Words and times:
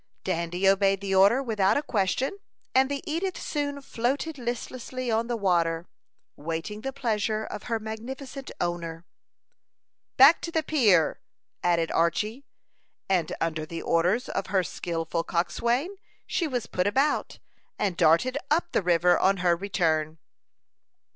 Dandy 0.23 0.67
obeyed 0.67 0.99
the 0.99 1.13
order 1.13 1.43
without 1.43 1.77
a 1.77 1.83
question, 1.83 2.39
and 2.73 2.89
the 2.89 3.03
Edith 3.05 3.39
soon 3.39 3.81
floated 3.83 4.39
listlessly 4.39 5.11
on 5.11 5.27
the 5.27 5.37
water, 5.37 5.87
waiting 6.35 6.81
the 6.81 6.91
pleasure 6.91 7.43
of 7.43 7.65
her 7.65 7.77
magnificent 7.79 8.49
owner. 8.59 9.05
"Back 10.17 10.41
to 10.41 10.51
the 10.51 10.63
pier," 10.63 11.21
added 11.61 11.91
Archy; 11.91 12.47
and 13.07 13.31
under 13.39 13.63
the 13.63 13.83
orders 13.83 14.27
of 14.27 14.47
her 14.47 14.63
skilful 14.63 15.23
coxswain, 15.23 15.97
she 16.25 16.47
was 16.47 16.65
put 16.65 16.87
about, 16.87 17.37
and 17.77 17.95
darted 17.95 18.39
up 18.49 18.71
the 18.71 18.81
river 18.81 19.19
on 19.19 19.37
her 19.45 19.55
return. 19.55 20.17